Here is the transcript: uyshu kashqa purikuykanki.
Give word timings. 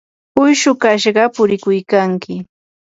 uyshu 0.43 0.71
kashqa 0.81 1.23
purikuykanki. 1.35 2.33